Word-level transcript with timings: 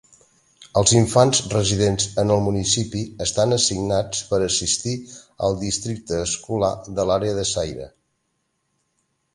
Els 0.79 0.93
infants 0.99 1.41
residents 1.51 2.07
en 2.23 2.33
el 2.35 2.41
municipi 2.47 3.03
estan 3.27 3.53
assignats 3.59 4.25
per 4.33 4.41
assistir 4.47 4.95
al 5.49 5.61
districte 5.67 6.19
escolar 6.25 6.73
de 7.01 7.09
l'àrea 7.11 7.39
de 7.43 7.47
Sayre. 7.55 7.89